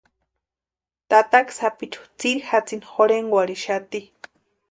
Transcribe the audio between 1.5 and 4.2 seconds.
sapichu tsiri jatsini jorhenkwarhixati.